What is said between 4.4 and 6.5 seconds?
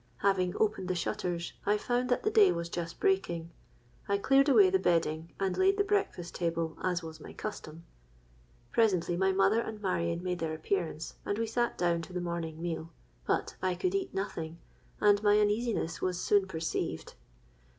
away the bedding, and laid the breakfast